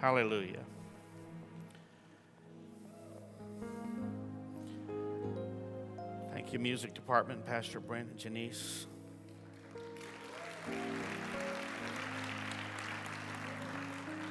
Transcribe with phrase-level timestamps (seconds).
[0.00, 0.64] Hallelujah.
[6.32, 8.86] Thank you, music department, Pastor Brent and Janice.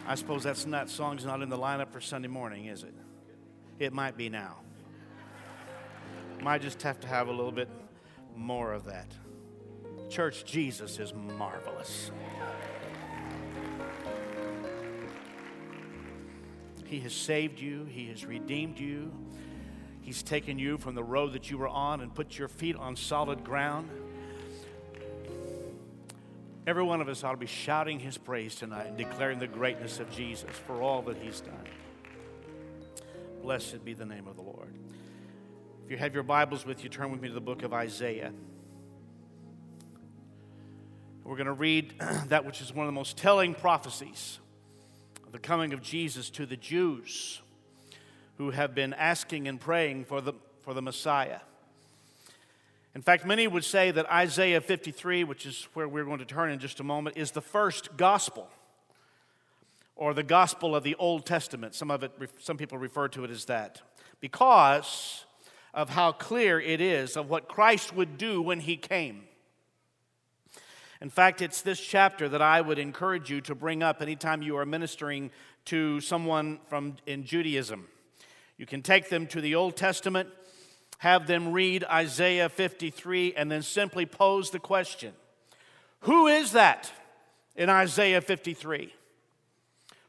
[0.07, 2.93] I suppose that's that song's not in the lineup for Sunday morning, is it?
[3.77, 4.59] It might be now.
[6.41, 7.67] Might just have to have a little bit
[8.35, 9.11] more of that.
[10.09, 12.11] Church, Jesus is marvelous.
[16.87, 19.11] He has saved you, He has redeemed you,
[20.01, 22.95] He's taken you from the road that you were on and put your feet on
[22.95, 23.89] solid ground.
[26.65, 29.99] Every one of us ought to be shouting His praise tonight and declaring the greatness
[29.99, 31.67] of Jesus for all that He's done.
[33.41, 34.73] Blessed be the name of the Lord.
[35.83, 38.31] If you have your Bibles with you, turn with me to the book of Isaiah.
[41.25, 41.93] We're going to read
[42.27, 44.39] that which is one of the most telling prophecies
[45.37, 47.43] the coming of Jesus to the Jews
[48.39, 51.41] who have been asking and praying for the, for the Messiah.
[52.95, 56.49] In fact, many would say that Isaiah 53, which is where we're going to turn
[56.49, 58.49] in just a moment, is the first gospel
[59.95, 61.75] or the gospel of the Old Testament.
[61.75, 63.83] Some of it some people refer to it as that
[64.19, 65.23] because
[65.71, 69.25] of how clear it is of what Christ would do when he came.
[71.01, 74.57] In fact, it's this chapter that I would encourage you to bring up anytime you
[74.57, 75.29] are ministering
[75.65, 77.87] to someone from in Judaism.
[78.57, 80.29] You can take them to the Old Testament,
[80.99, 85.13] have them read Isaiah 53, and then simply pose the question
[86.01, 86.91] Who is that
[87.55, 88.93] in Isaiah 53?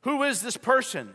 [0.02, 1.14] Who is this person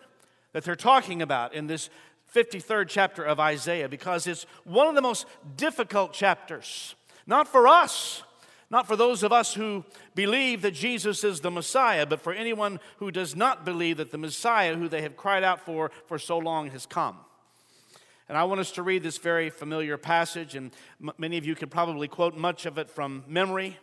[0.51, 1.89] that they're talking about in this
[2.35, 3.89] 53rd chapter of Isaiah?
[3.89, 5.25] Because it's one of the most
[5.57, 6.93] difficult chapters,
[7.25, 8.23] not for us
[8.73, 9.85] not for those of us who
[10.15, 14.17] believe that Jesus is the Messiah, but for anyone who does not believe that the
[14.17, 17.17] Messiah, who they have cried out for for so long, has come.
[18.27, 21.53] And I want us to read this very familiar passage, and m- many of you
[21.53, 23.77] can probably quote much of it from memory.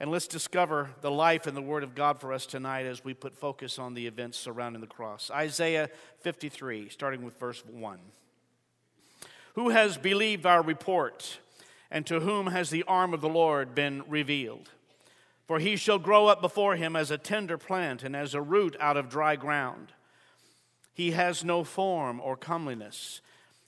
[0.00, 3.14] And let's discover the life and the Word of God for us tonight as we
[3.14, 5.30] put focus on the events surrounding the cross.
[5.30, 5.88] Isaiah
[6.22, 8.00] 53, starting with verse 1.
[9.54, 11.38] Who has believed our report?
[11.90, 14.70] And to whom has the arm of the Lord been revealed?
[15.46, 18.76] For he shall grow up before him as a tender plant and as a root
[18.80, 19.92] out of dry ground.
[20.92, 23.20] He has no form or comeliness,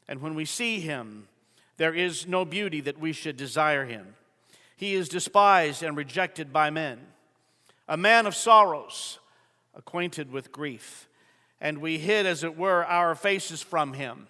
[0.09, 1.29] and when we see him,
[1.77, 4.15] there is no beauty that we should desire him.
[4.77, 6.99] He is despised and rejected by men,
[7.87, 9.19] a man of sorrows,
[9.75, 11.09] acquainted with grief,
[11.61, 14.29] and we hid, as it were, our faces from him.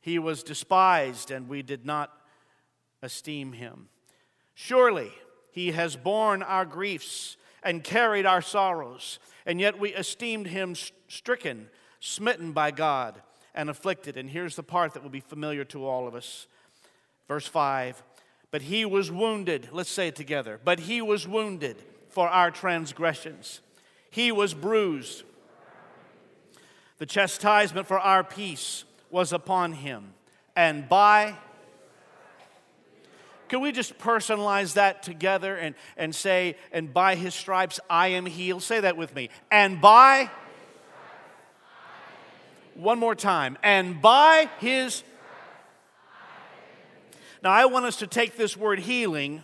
[0.00, 2.10] He was despised, and we did not
[3.04, 3.88] esteem him.
[4.54, 5.12] Surely
[5.52, 10.74] he has borne our griefs and carried our sorrows, and yet we esteemed him
[11.08, 11.68] stricken,
[12.00, 13.22] smitten by God,
[13.54, 14.16] and afflicted.
[14.16, 16.46] And here's the part that will be familiar to all of us.
[17.28, 18.02] Verse 5
[18.50, 20.60] But he was wounded, let's say it together.
[20.62, 23.60] But he was wounded for our transgressions,
[24.10, 25.24] he was bruised.
[26.98, 30.14] The chastisement for our peace was upon him,
[30.54, 31.36] and by
[33.48, 38.26] can we just personalize that together and, and say, and by his stripes I am
[38.26, 38.62] healed?
[38.62, 39.30] Say that with me.
[39.50, 40.30] And by,
[42.74, 45.02] one more time, and by his.
[47.42, 49.42] Now, I want us to take this word healing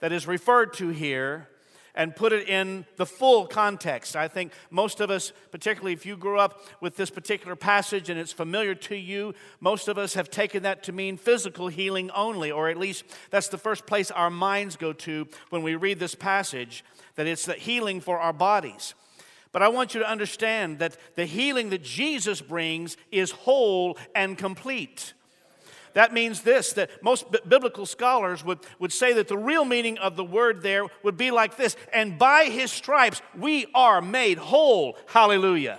[0.00, 1.48] that is referred to here
[1.98, 4.14] and put it in the full context.
[4.14, 8.18] I think most of us, particularly if you grew up with this particular passage and
[8.18, 12.52] it's familiar to you, most of us have taken that to mean physical healing only,
[12.52, 16.14] or at least that's the first place our minds go to when we read this
[16.14, 16.84] passage,
[17.16, 18.94] that it's the healing for our bodies.
[19.50, 24.38] But I want you to understand that the healing that Jesus brings is whole and
[24.38, 25.14] complete.
[25.94, 29.98] That means this that most b- biblical scholars would, would say that the real meaning
[29.98, 34.38] of the word there would be like this and by his stripes we are made
[34.38, 34.96] whole.
[35.06, 35.78] Hallelujah.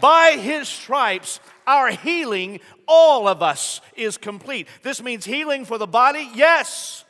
[0.00, 4.66] By his stripes, our healing, all of us, is complete.
[4.82, 6.28] This means healing for the body?
[6.34, 7.04] Yes.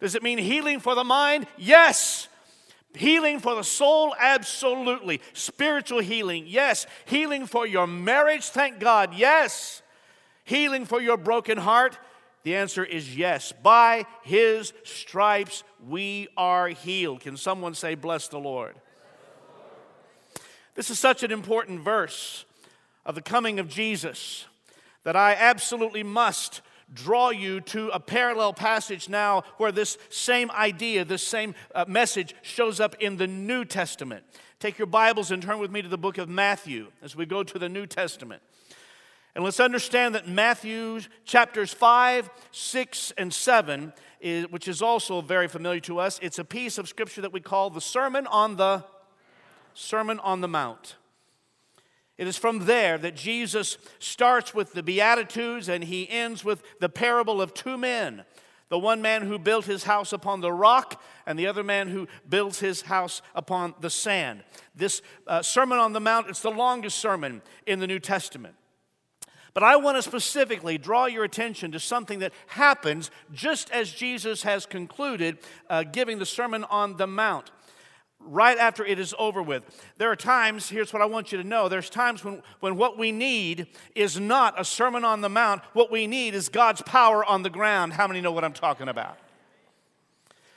[0.00, 1.46] Does it mean healing for the mind?
[1.58, 2.28] Yes.
[2.94, 4.14] Healing for the soul?
[4.18, 5.20] Absolutely.
[5.32, 6.44] Spiritual healing?
[6.46, 6.86] Yes.
[7.04, 8.46] Healing for your marriage?
[8.46, 9.14] Thank God?
[9.14, 9.82] Yes.
[10.50, 11.96] Healing for your broken heart?
[12.42, 13.52] The answer is yes.
[13.52, 17.20] By his stripes we are healed.
[17.20, 18.74] Can someone say, Bless the Lord?
[20.74, 22.46] This is such an important verse
[23.06, 24.46] of the coming of Jesus
[25.04, 26.62] that I absolutely must
[26.92, 32.34] draw you to a parallel passage now where this same idea, this same uh, message
[32.42, 34.24] shows up in the New Testament.
[34.58, 37.44] Take your Bibles and turn with me to the book of Matthew as we go
[37.44, 38.42] to the New Testament.
[39.34, 45.48] And let's understand that Matthew chapters 5, 6, and 7, is, which is also very
[45.48, 48.84] familiar to us, it's a piece of scripture that we call the Sermon on the
[49.72, 50.96] Sermon on the Mount.
[52.18, 56.88] It is from there that Jesus starts with the Beatitudes and he ends with the
[56.88, 58.24] parable of two men
[58.70, 62.06] the one man who built his house upon the rock, and the other man who
[62.28, 64.42] builds his house upon the sand.
[64.74, 68.54] This uh, Sermon on the Mount, it's the longest sermon in the New Testament.
[69.52, 74.42] But I want to specifically draw your attention to something that happens just as Jesus
[74.44, 75.38] has concluded
[75.68, 77.50] uh, giving the Sermon on the Mount
[78.20, 79.64] right after it is over with.
[79.96, 82.98] There are times, here's what I want you to know there's times when, when what
[82.98, 87.24] we need is not a Sermon on the Mount, what we need is God's power
[87.24, 87.94] on the ground.
[87.94, 89.18] How many know what I'm talking about?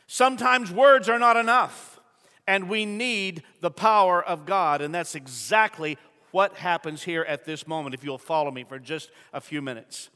[0.07, 1.99] Sometimes words are not enough,
[2.45, 5.97] and we need the power of God, and that's exactly
[6.33, 10.09] what happens here at this moment, if you'll follow me for just a few minutes.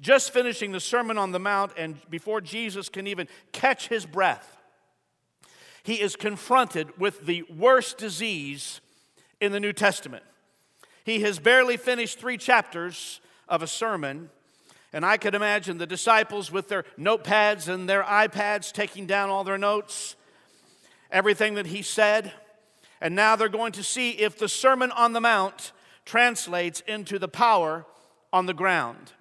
[0.00, 4.56] Just finishing the Sermon on the Mount, and before Jesus can even catch his breath,
[5.82, 8.80] he is confronted with the worst disease
[9.38, 10.24] in the New Testament.
[11.04, 14.30] He has barely finished three chapters of a sermon,
[14.94, 19.44] and I could imagine the disciples with their notepads and their iPads taking down all
[19.44, 20.16] their notes,
[21.10, 22.32] everything that he said.
[23.04, 25.72] And now they're going to see if the Sermon on the Mount
[26.06, 27.84] translates into the power
[28.32, 29.12] on the ground.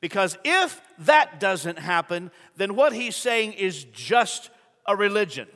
[0.00, 4.48] Because if that doesn't happen, then what he's saying is just
[4.86, 5.46] a religion.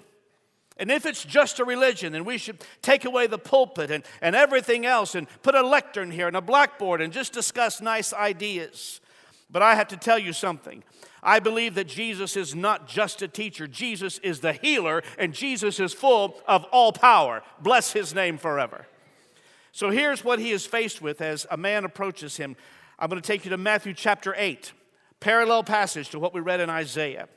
[0.76, 4.36] And if it's just a religion, then we should take away the pulpit and, and
[4.36, 9.00] everything else and put a lectern here and a blackboard and just discuss nice ideas.
[9.48, 10.84] But I have to tell you something.
[11.22, 15.78] I believe that Jesus is not just a teacher, Jesus is the healer, and Jesus
[15.78, 17.42] is full of all power.
[17.60, 18.86] Bless his name forever.
[19.70, 22.56] So here's what he is faced with as a man approaches him.
[22.98, 24.72] I'm going to take you to Matthew chapter 8,
[25.20, 27.28] parallel passage to what we read in Isaiah.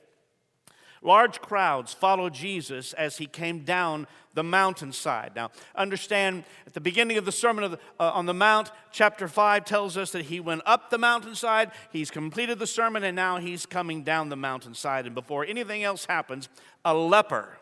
[1.05, 5.33] Large crowds followed Jesus as he came down the mountainside.
[5.35, 9.27] Now, understand at the beginning of the Sermon of the, uh, on the Mount, chapter
[9.27, 13.37] 5 tells us that he went up the mountainside, he's completed the sermon, and now
[13.37, 15.05] he's coming down the mountainside.
[15.05, 16.49] And before anything else happens,
[16.83, 17.59] a leper,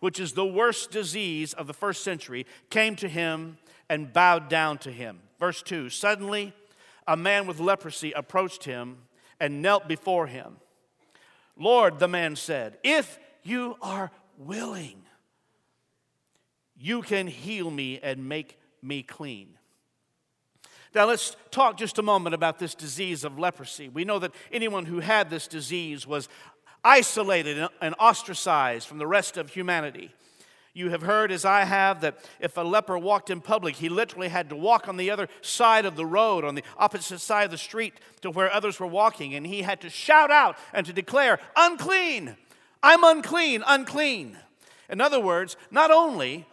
[0.00, 3.56] which is the worst disease of the first century, came to him
[3.88, 5.20] and bowed down to him.
[5.40, 6.52] Verse 2 Suddenly,
[7.06, 8.98] a man with leprosy approached him
[9.40, 10.58] and knelt before him.
[11.58, 15.02] Lord, the man said, if you are willing,
[16.76, 19.58] you can heal me and make me clean.
[20.94, 23.88] Now, let's talk just a moment about this disease of leprosy.
[23.88, 26.28] We know that anyone who had this disease was
[26.84, 30.12] isolated and ostracized from the rest of humanity.
[30.74, 34.28] You have heard, as I have, that if a leper walked in public, he literally
[34.28, 37.50] had to walk on the other side of the road, on the opposite side of
[37.50, 40.92] the street to where others were walking, and he had to shout out and to
[40.92, 42.36] declare, Unclean!
[42.82, 44.38] I'm unclean, unclean.
[44.88, 46.46] In other words, not only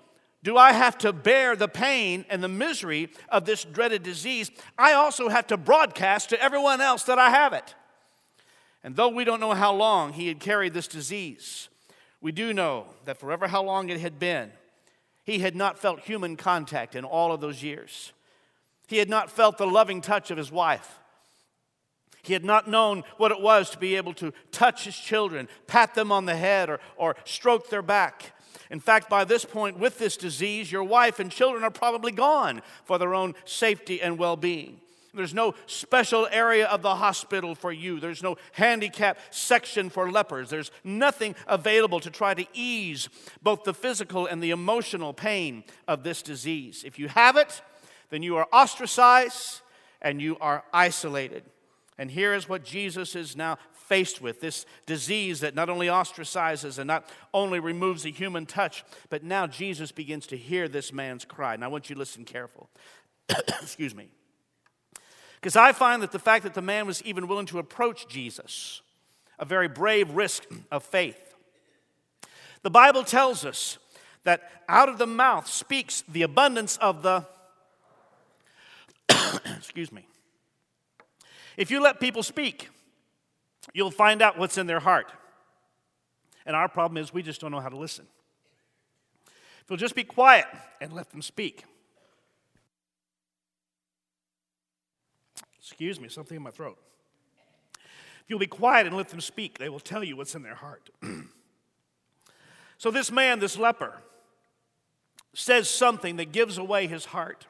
[0.43, 4.93] do I have to bear the pain and the misery of this dreaded disease, I
[4.93, 7.75] also have to broadcast to everyone else that I have it.
[8.83, 11.69] And though we don't know how long he had carried this disease,
[12.21, 14.51] we do know that forever how long it had been,
[15.23, 18.13] he had not felt human contact in all of those years.
[18.87, 20.99] He had not felt the loving touch of his wife.
[22.21, 25.93] He had not known what it was to be able to touch his children, pat
[25.93, 28.33] them on the head, or, or stroke their back.
[28.71, 32.61] In fact, by this point, with this disease, your wife and children are probably gone
[32.83, 34.81] for their own safety and well being.
[35.15, 37.99] There's no special area of the hospital for you.
[37.99, 40.49] There's no handicap section for lepers.
[40.49, 43.09] There's nothing available to try to ease
[43.41, 46.83] both the physical and the emotional pain of this disease.
[46.85, 47.61] If you have it,
[48.09, 49.61] then you are ostracized
[50.01, 51.43] and you are isolated.
[51.97, 56.77] And here is what Jesus is now faced with this disease that not only ostracizes
[56.77, 61.23] and not only removes the human touch, but now Jesus begins to hear this man's
[61.23, 61.53] cry.
[61.53, 62.69] And I want you to listen careful.
[63.29, 64.09] Excuse me.
[65.45, 68.81] Because I find that the fact that the man was even willing to approach Jesus,
[69.37, 71.35] a very brave risk of faith.
[72.63, 73.77] The Bible tells us
[74.23, 77.27] that out of the mouth speaks the abundance of the.
[79.55, 80.07] Excuse me.
[81.57, 82.69] If you let people speak,
[83.71, 85.11] you'll find out what's in their heart.
[86.47, 88.07] And our problem is we just don't know how to listen.
[89.61, 90.47] If you'll just be quiet
[90.81, 91.65] and let them speak,
[95.65, 96.77] Excuse me, something in my throat.
[97.73, 100.53] If you'll be quiet and let them speak, they will tell you what's in their
[100.53, 100.91] heart.
[102.77, 103.95] so, this man, this leper,
[105.33, 107.47] says something that gives away his heart.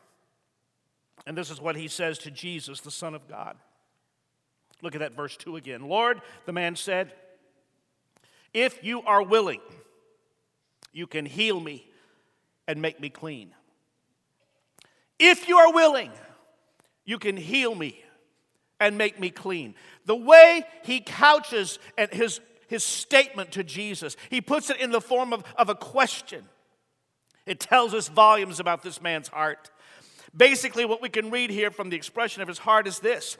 [1.27, 3.57] And this is what he says to Jesus, the Son of God.
[4.81, 5.81] Look at that verse 2 again.
[5.81, 7.11] Lord, the man said,
[8.53, 9.61] if you are willing,
[10.93, 11.85] you can heal me
[12.65, 13.51] and make me clean.
[15.19, 16.11] If you are willing,
[17.03, 18.04] you can heal me
[18.79, 19.75] and make me clean.
[20.05, 21.79] The way he couches
[22.11, 26.45] his, his statement to Jesus, he puts it in the form of, of a question.
[27.45, 29.69] It tells us volumes about this man's heart.
[30.35, 33.37] Basically, what we can read here from the expression of his heart is this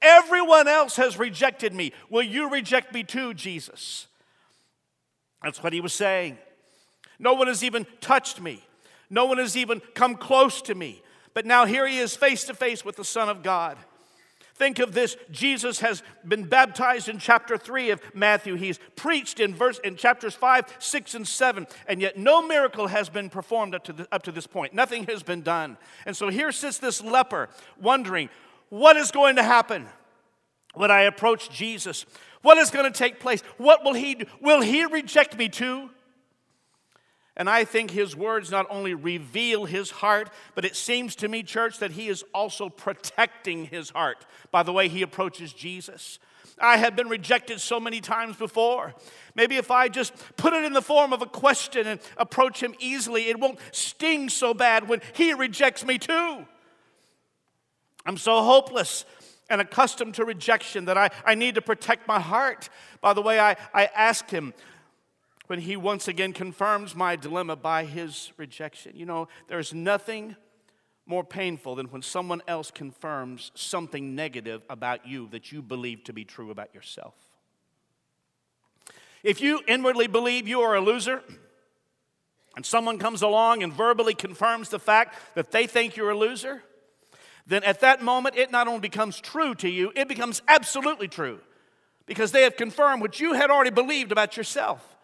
[0.00, 1.92] Everyone else has rejected me.
[2.08, 4.06] Will you reject me too, Jesus?
[5.42, 6.38] That's what he was saying.
[7.18, 8.64] No one has even touched me,
[9.10, 11.02] no one has even come close to me.
[11.34, 13.76] But now here he is face to face with the Son of God.
[14.58, 15.16] Think of this.
[15.30, 18.56] Jesus has been baptized in chapter 3 of Matthew.
[18.56, 23.08] He's preached in verse in chapters 5, 6, and 7, and yet no miracle has
[23.08, 24.74] been performed up to, the, up to this point.
[24.74, 25.76] Nothing has been done.
[26.06, 27.48] And so here sits this leper
[27.80, 28.30] wondering,
[28.68, 29.86] what is going to happen
[30.74, 32.04] when I approach Jesus?
[32.42, 33.42] What is going to take place?
[33.58, 34.24] What will he do?
[34.40, 35.90] Will he reject me too?
[37.38, 41.44] And I think his words not only reveal his heart, but it seems to me,
[41.44, 46.18] church, that he is also protecting his heart by the way he approaches Jesus.
[46.60, 48.92] I have been rejected so many times before.
[49.36, 52.74] Maybe if I just put it in the form of a question and approach him
[52.80, 56.44] easily, it won't sting so bad when he rejects me too.
[58.04, 59.04] I'm so hopeless
[59.48, 62.68] and accustomed to rejection that I, I need to protect my heart.
[63.00, 64.54] By the way, I, I ask him,
[65.48, 68.92] when he once again confirms my dilemma by his rejection.
[68.94, 70.36] You know, there's nothing
[71.06, 76.12] more painful than when someone else confirms something negative about you that you believe to
[76.12, 77.14] be true about yourself.
[79.24, 81.22] If you inwardly believe you are a loser,
[82.54, 86.62] and someone comes along and verbally confirms the fact that they think you're a loser,
[87.46, 91.40] then at that moment it not only becomes true to you, it becomes absolutely true
[92.04, 94.97] because they have confirmed what you had already believed about yourself.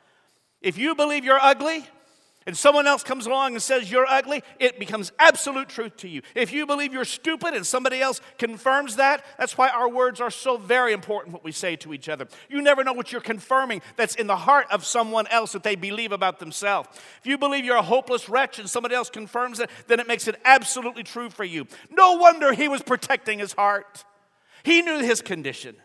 [0.65, 1.87] If you believe you're ugly,
[2.47, 6.23] and someone else comes along and says you're ugly, it becomes absolute truth to you.
[6.35, 10.31] If you believe you're stupid and somebody else confirms that, that's why our words are
[10.31, 12.27] so very important what we say to each other.
[12.51, 15.75] You never know what you're confirming that's in the heart of someone else that they
[15.75, 16.89] believe about themselves.
[17.21, 20.29] If you believe you're a hopeless wretch and somebody else confirms it, then it makes
[20.29, 21.67] it absolutely true for you.
[21.91, 24.05] No wonder he was protecting his heart.
[24.65, 25.77] He knew his condition.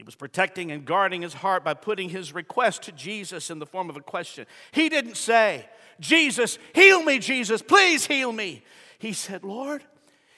[0.00, 3.66] He was protecting and guarding his heart by putting his request to Jesus in the
[3.66, 4.46] form of a question.
[4.72, 5.66] He didn't say,
[6.00, 8.62] Jesus, heal me, Jesus, please heal me.
[8.98, 9.84] He said, Lord,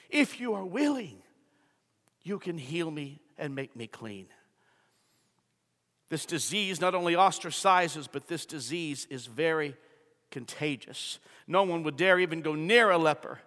[0.09, 1.21] if you are willing,
[2.23, 4.25] you can heal me and make me clean.
[6.09, 9.77] This disease not only ostracizes, but this disease is very
[10.29, 11.19] contagious.
[11.47, 13.39] No one would dare even go near a leper,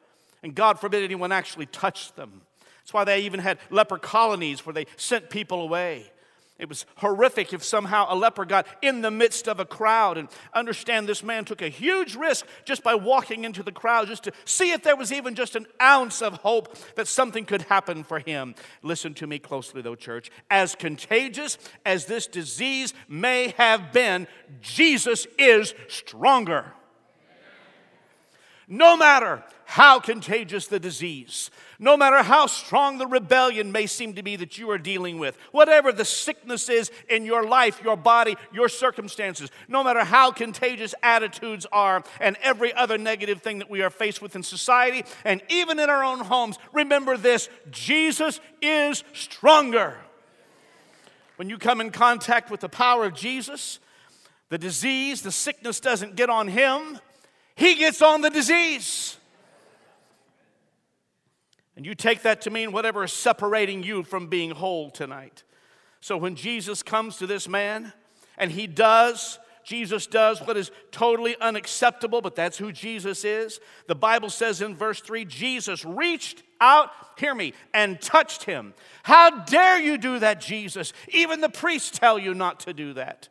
[0.43, 2.41] and God forbid anyone actually touch them.
[2.87, 6.07] That's why they even had leper colonies where they sent people away.
[6.57, 10.17] It was horrific if somehow a leper got in the midst of a crowd.
[10.17, 14.23] And understand this man took a huge risk just by walking into the crowd, just
[14.23, 18.05] to see if there was even just an ounce of hope that something could happen
[18.05, 18.55] for him.
[18.85, 20.31] Listen to me closely, though, church.
[20.49, 24.29] As contagious as this disease may have been,
[24.61, 26.73] Jesus is stronger.
[28.69, 34.25] No matter how contagious the disease, no matter how strong the rebellion may seem to
[34.25, 38.37] be that you are dealing with, whatever the sickness is in your life, your body,
[38.53, 43.83] your circumstances, no matter how contagious attitudes are, and every other negative thing that we
[43.83, 49.05] are faced with in society, and even in our own homes, remember this Jesus is
[49.13, 49.97] stronger.
[51.37, 53.79] When you come in contact with the power of Jesus,
[54.49, 56.99] the disease, the sickness doesn't get on him,
[57.57, 59.17] he gets on the disease.
[61.75, 65.43] And you take that to mean whatever is separating you from being whole tonight.
[66.01, 67.93] So when Jesus comes to this man,
[68.39, 73.59] and he does, Jesus does what is totally unacceptable, but that's who Jesus is.
[73.89, 78.75] The Bible says in verse 3 Jesus reached out, hear me, and touched him.
[79.03, 80.93] How dare you do that, Jesus?
[81.09, 83.29] Even the priests tell you not to do that.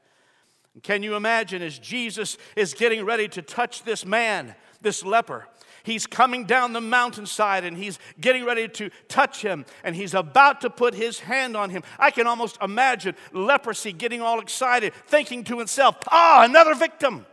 [0.84, 5.48] Can you imagine as Jesus is getting ready to touch this man, this leper?
[5.84, 10.62] He's coming down the mountainside and he's getting ready to touch him and he's about
[10.62, 11.84] to put his hand on him.
[12.00, 17.26] I can almost imagine leprosy getting all excited, thinking to himself, ah, another victim.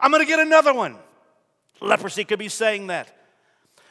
[0.00, 0.96] I'm going to get another one.
[1.80, 3.23] Leprosy could be saying that.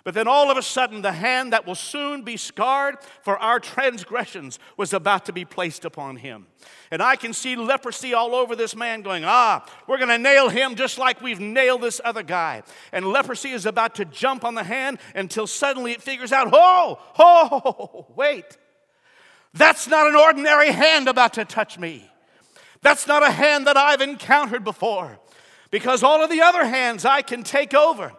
[0.03, 3.57] But then all of a sudden, the hand that will soon be scarred for our
[3.59, 6.47] transgressions was about to be placed upon him.
[6.91, 10.49] And I can see leprosy all over this man going, Ah, we're going to nail
[10.49, 12.63] him just like we've nailed this other guy.
[12.91, 16.99] And leprosy is about to jump on the hand until suddenly it figures out, Oh,
[17.17, 18.57] oh, wait.
[19.53, 22.09] That's not an ordinary hand about to touch me.
[22.81, 25.19] That's not a hand that I've encountered before.
[25.71, 28.11] Because all of the other hands I can take over.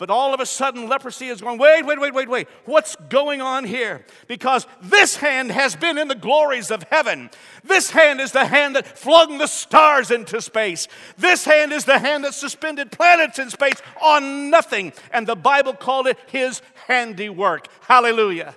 [0.00, 2.48] But all of a sudden, leprosy is going, wait, wait, wait, wait, wait.
[2.64, 4.06] What's going on here?
[4.28, 7.28] Because this hand has been in the glories of heaven.
[7.64, 10.88] This hand is the hand that flung the stars into space.
[11.18, 14.94] This hand is the hand that suspended planets in space on nothing.
[15.12, 17.66] And the Bible called it his handiwork.
[17.82, 18.54] Hallelujah.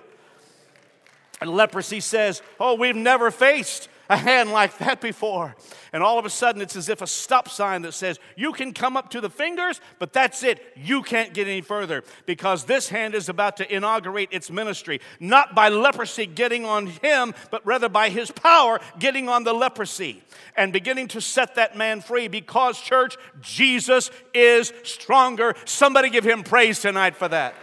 [1.42, 5.54] And leprosy says, oh, we've never faced a hand like that before.
[5.92, 8.72] And all of a sudden, it's as if a stop sign that says, You can
[8.72, 10.60] come up to the fingers, but that's it.
[10.76, 15.54] You can't get any further because this hand is about to inaugurate its ministry, not
[15.54, 20.22] by leprosy getting on him, but rather by his power getting on the leprosy
[20.56, 25.54] and beginning to set that man free because, church, Jesus is stronger.
[25.64, 27.54] Somebody give him praise tonight for that.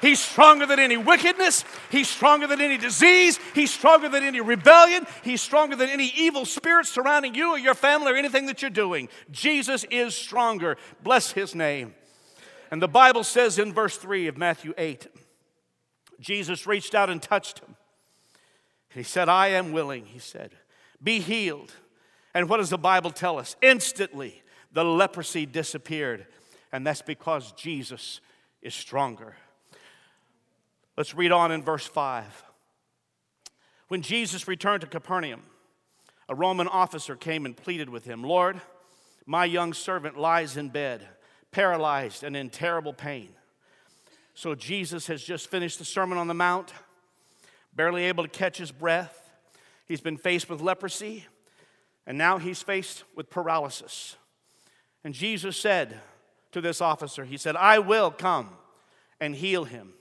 [0.00, 1.64] He's stronger than any wickedness.
[1.90, 3.38] He's stronger than any disease.
[3.54, 5.06] He's stronger than any rebellion.
[5.22, 8.70] He's stronger than any evil spirit surrounding you or your family or anything that you're
[8.70, 9.08] doing.
[9.30, 10.76] Jesus is stronger.
[11.02, 11.94] Bless his name.
[12.70, 15.06] And the Bible says in verse 3 of Matthew 8
[16.20, 17.76] Jesus reached out and touched him.
[18.90, 20.50] He said, I am willing, he said,
[21.02, 21.72] be healed.
[22.34, 23.56] And what does the Bible tell us?
[23.62, 24.42] Instantly,
[24.72, 26.26] the leprosy disappeared.
[26.72, 28.20] And that's because Jesus
[28.62, 29.34] is stronger.
[31.00, 32.44] Let's read on in verse 5.
[33.88, 35.40] When Jesus returned to Capernaum,
[36.28, 38.60] a Roman officer came and pleaded with him Lord,
[39.24, 41.08] my young servant lies in bed,
[41.52, 43.30] paralyzed and in terrible pain.
[44.34, 46.74] So Jesus has just finished the Sermon on the Mount,
[47.74, 49.30] barely able to catch his breath.
[49.88, 51.24] He's been faced with leprosy,
[52.06, 54.16] and now he's faced with paralysis.
[55.02, 55.98] And Jesus said
[56.52, 58.50] to this officer, He said, I will come
[59.18, 59.94] and heal him.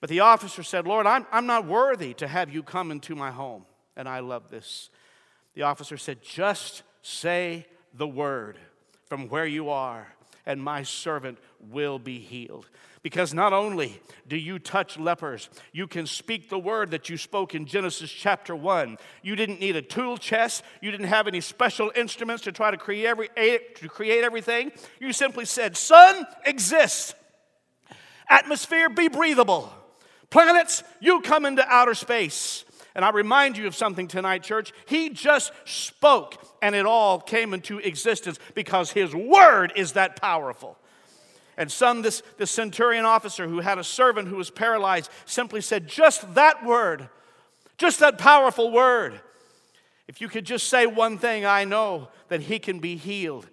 [0.00, 3.30] But the officer said, Lord, I'm, I'm not worthy to have you come into my
[3.30, 3.64] home.
[3.96, 4.88] And I love this.
[5.54, 8.56] The officer said, Just say the word
[9.06, 10.06] from where you are,
[10.46, 11.38] and my servant
[11.70, 12.68] will be healed.
[13.02, 17.54] Because not only do you touch lepers, you can speak the word that you spoke
[17.54, 18.98] in Genesis chapter 1.
[19.22, 22.76] You didn't need a tool chest, you didn't have any special instruments to try to
[22.76, 23.28] create, every,
[23.76, 24.70] to create everything.
[25.00, 27.14] You simply said, Sun, exist.
[28.28, 29.72] Atmosphere, be breathable.
[30.30, 32.64] Planets, you come into outer space.
[32.94, 34.72] And I remind you of something tonight, church.
[34.86, 40.76] He just spoke and it all came into existence because his word is that powerful.
[41.56, 45.86] And some, this, this centurion officer who had a servant who was paralyzed, simply said,
[45.86, 47.08] Just that word,
[47.76, 49.20] just that powerful word.
[50.08, 53.46] If you could just say one thing, I know that he can be healed.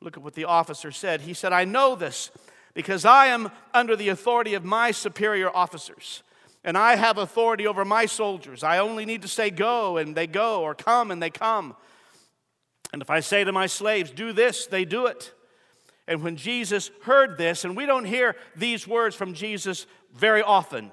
[0.00, 1.22] Look at what the officer said.
[1.22, 2.30] He said, I know this
[2.74, 6.22] because I am under the authority of my superior officers.
[6.62, 8.62] And I have authority over my soldiers.
[8.62, 11.74] I only need to say go, and they go, or come, and they come.
[12.92, 15.32] And if I say to my slaves, do this, they do it.
[16.06, 20.90] And when Jesus heard this, and we don't hear these words from Jesus very often,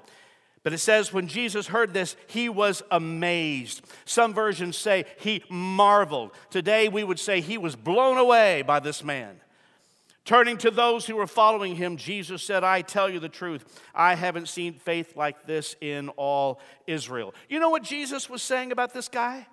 [0.62, 3.84] but it says when Jesus heard this, he was amazed.
[4.04, 6.32] Some versions say he marveled.
[6.50, 9.40] Today we would say he was blown away by this man.
[10.28, 14.14] Turning to those who were following him, Jesus said, I tell you the truth, I
[14.14, 17.34] haven't seen faith like this in all Israel.
[17.48, 19.46] You know what Jesus was saying about this guy?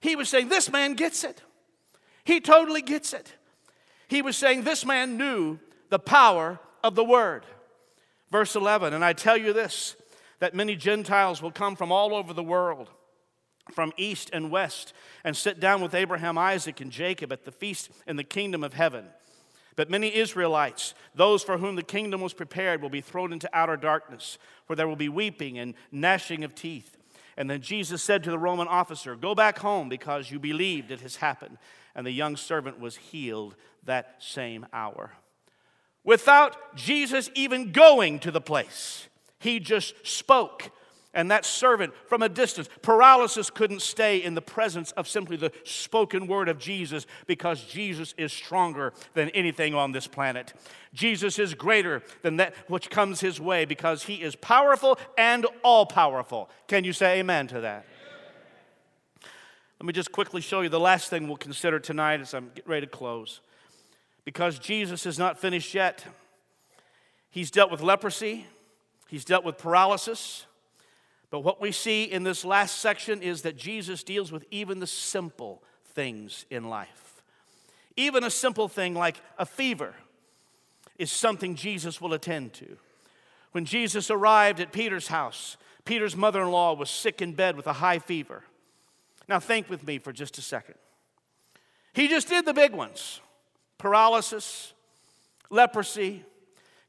[0.00, 1.42] He was saying, This man gets it.
[2.24, 3.34] He totally gets it.
[4.08, 5.60] He was saying, This man knew
[5.90, 7.46] the power of the word.
[8.32, 9.94] Verse 11, and I tell you this,
[10.40, 12.90] that many Gentiles will come from all over the world,
[13.70, 17.90] from east and west, and sit down with Abraham, Isaac, and Jacob at the feast
[18.08, 19.06] in the kingdom of heaven.
[19.76, 23.76] But many Israelites, those for whom the kingdom was prepared, will be thrown into outer
[23.76, 26.96] darkness, where there will be weeping and gnashing of teeth.
[27.36, 31.02] And then Jesus said to the Roman officer, Go back home because you believed it
[31.02, 31.58] has happened.
[31.94, 35.12] And the young servant was healed that same hour.
[36.02, 39.08] Without Jesus even going to the place,
[39.38, 40.70] he just spoke
[41.16, 42.68] and that servant from a distance.
[42.82, 48.14] Paralysis couldn't stay in the presence of simply the spoken word of Jesus because Jesus
[48.16, 50.52] is stronger than anything on this planet.
[50.94, 55.86] Jesus is greater than that which comes his way because he is powerful and all
[55.86, 56.48] powerful.
[56.68, 57.84] Can you say amen to that?
[59.80, 62.70] Let me just quickly show you the last thing we'll consider tonight as I'm getting
[62.70, 63.40] ready to close.
[64.24, 66.06] Because Jesus is not finished yet
[67.36, 68.46] He's dealt with leprosy,
[69.08, 70.46] he's dealt with paralysis.
[71.30, 74.86] But what we see in this last section is that Jesus deals with even the
[74.86, 75.62] simple
[75.94, 77.22] things in life.
[77.96, 79.94] Even a simple thing like a fever
[80.98, 82.76] is something Jesus will attend to.
[83.52, 87.66] When Jesus arrived at Peter's house, Peter's mother in law was sick in bed with
[87.66, 88.42] a high fever.
[89.28, 90.74] Now, think with me for just a second.
[91.92, 93.20] He just did the big ones
[93.78, 94.72] paralysis,
[95.50, 96.24] leprosy.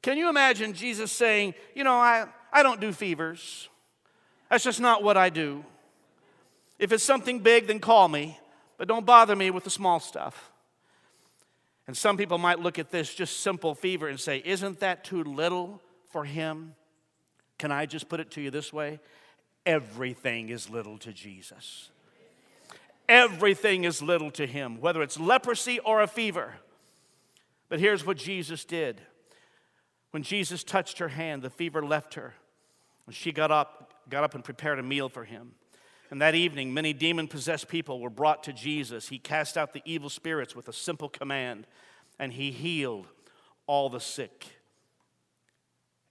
[0.02, 3.70] Can you imagine Jesus saying, You know, I, I don't do fevers.
[4.50, 5.66] That's just not what I do.
[6.80, 8.40] If it's something big, then call me,
[8.78, 10.52] but don't bother me with the small stuff.
[11.88, 15.24] And some people might look at this just simple fever and say, Isn't that too
[15.24, 16.76] little for him?
[17.58, 19.00] Can I just put it to you this way?
[19.66, 21.90] Everything is little to Jesus.
[23.10, 26.56] Everything is little to him, whether it's leprosy or a fever.
[27.70, 29.02] But here's what Jesus did.
[30.12, 32.34] When Jesus touched her hand, the fever left her.
[33.06, 35.54] And she got up, got up and prepared a meal for him.
[36.10, 39.10] And that evening, many demon possessed people were brought to Jesus.
[39.10, 41.68] He cast out the evil spirits with a simple command,
[42.18, 43.08] and he healed
[43.66, 44.46] all the sick.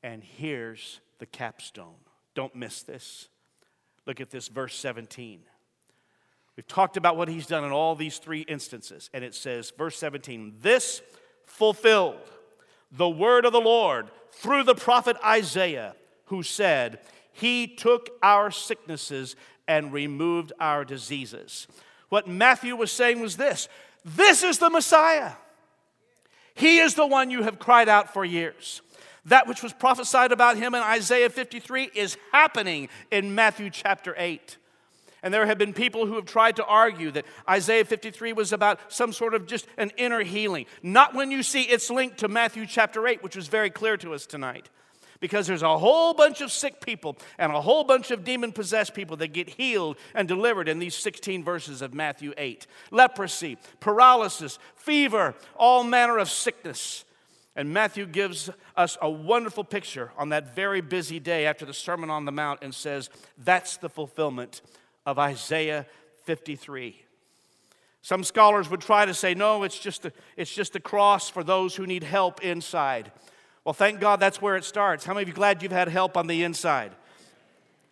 [0.03, 1.95] And here's the capstone.
[2.35, 3.29] Don't miss this.
[4.07, 5.41] Look at this, verse 17.
[6.57, 9.99] We've talked about what he's done in all these three instances, and it says, verse
[9.99, 11.03] 17, this
[11.45, 12.31] fulfilled
[12.91, 15.95] the word of the Lord through the prophet Isaiah,
[16.27, 17.01] who said,
[17.37, 19.37] He took our sicknesses
[19.69, 21.67] and removed our diseases.
[22.09, 23.69] What Matthew was saying was this
[24.05, 25.33] this is the Messiah.
[26.55, 28.81] He is the one you have cried out for years.
[29.27, 34.57] That which was prophesied about him in Isaiah 53 is happening in Matthew chapter 8.
[35.23, 38.81] And there have been people who have tried to argue that Isaiah 53 was about
[38.91, 40.67] some sort of just an inner healing.
[40.83, 44.15] Not when you see it's linked to Matthew chapter 8, which was very clear to
[44.15, 44.71] us tonight.
[45.21, 48.95] Because there's a whole bunch of sick people and a whole bunch of demon possessed
[48.95, 54.59] people that get healed and delivered in these 16 verses of Matthew 8 leprosy, paralysis,
[54.75, 57.05] fever, all manner of sickness.
[57.55, 62.11] And Matthew gives us a wonderful picture on that very busy day after the Sermon
[62.11, 64.61] on the Mount and says, That's the fulfillment
[65.07, 65.87] of Isaiah
[66.25, 67.03] 53.
[68.07, 71.43] Some scholars would try to say, no, it's just, a, it's just a cross for
[71.43, 73.11] those who need help inside.
[73.67, 75.05] Well, thank God that's where it starts.
[75.05, 76.93] How many of you glad you've had help on the inside?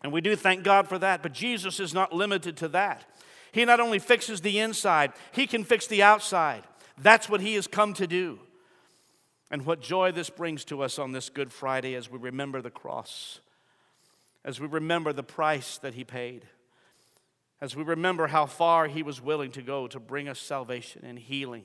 [0.04, 3.04] And we do thank God for that, but Jesus is not limited to that.
[3.50, 6.62] He not only fixes the inside, He can fix the outside.
[6.96, 8.38] That's what He has come to do.
[9.50, 12.70] And what joy this brings to us on this Good Friday as we remember the
[12.70, 13.40] cross,
[14.44, 16.46] as we remember the price that He paid
[17.60, 21.18] as we remember how far He was willing to go to bring us salvation and
[21.18, 21.64] healing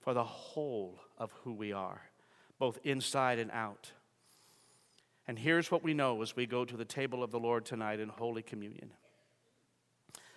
[0.00, 2.02] for the whole of who we are,
[2.58, 3.92] both inside and out.
[5.28, 8.00] And here's what we know as we go to the table of the Lord tonight
[8.00, 8.92] in Holy Communion.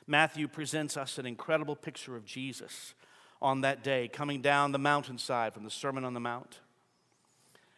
[0.08, 2.96] Matthew presents us an incredible picture of Jesus
[3.42, 6.60] on that day coming down the mountainside from the Sermon on the Mount.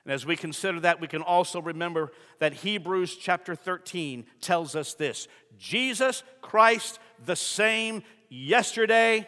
[0.06, 4.93] And as we consider that, we can also remember that Hebrews chapter 13 tells us
[4.93, 5.27] this
[5.60, 9.27] Jesus Christ the same yesterday,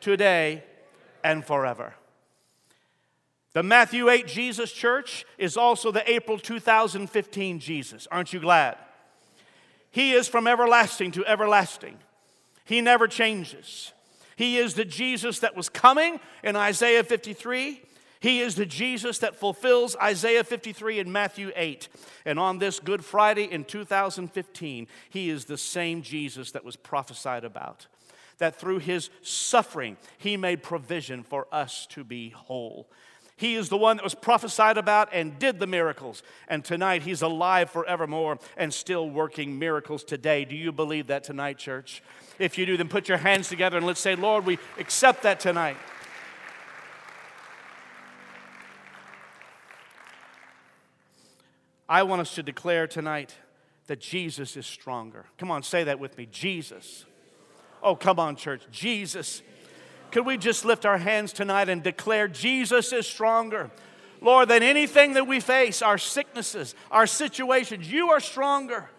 [0.00, 0.62] today,
[1.24, 1.94] and forever.
[3.52, 8.06] The Matthew 8 Jesus Church is also the April 2015 Jesus.
[8.10, 8.76] Aren't you glad?
[9.90, 11.98] He is from everlasting to everlasting.
[12.64, 13.92] He never changes.
[14.36, 17.82] He is the Jesus that was coming in Isaiah 53.
[18.20, 21.88] He is the Jesus that fulfills Isaiah 53 and Matthew 8.
[22.24, 27.44] And on this Good Friday in 2015, He is the same Jesus that was prophesied
[27.44, 27.86] about.
[28.38, 32.88] That through His suffering, He made provision for us to be whole.
[33.40, 36.22] He is the one that was prophesied about and did the miracles.
[36.46, 40.44] And tonight, He's alive forevermore and still working miracles today.
[40.44, 42.02] Do you believe that tonight, church?
[42.38, 45.40] If you do, then put your hands together and let's say, Lord, we accept that
[45.40, 45.78] tonight.
[51.88, 53.34] I want us to declare tonight
[53.86, 55.24] that Jesus is stronger.
[55.38, 57.06] Come on, say that with me Jesus.
[57.82, 58.64] Oh, come on, church.
[58.70, 59.40] Jesus.
[60.10, 63.70] Could we just lift our hands tonight and declare Jesus is stronger?
[64.20, 68.90] Lord, than anything that we face, our sicknesses, our situations, you are stronger.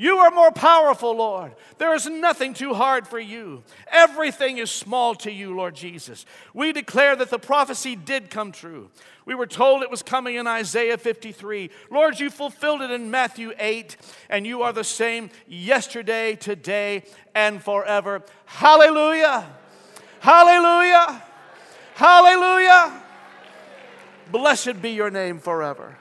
[0.00, 1.56] You are more powerful, Lord.
[1.78, 3.64] There is nothing too hard for you.
[3.90, 6.24] Everything is small to you, Lord Jesus.
[6.54, 8.90] We declare that the prophecy did come true.
[9.26, 11.70] We were told it was coming in Isaiah 53.
[11.90, 13.96] Lord, you fulfilled it in Matthew 8,
[14.30, 17.02] and you are the same yesterday, today,
[17.34, 18.22] and forever.
[18.46, 19.46] Hallelujah!
[20.20, 21.22] Hallelujah!
[21.94, 23.02] Hallelujah!
[24.30, 25.96] Blessed be your name forever.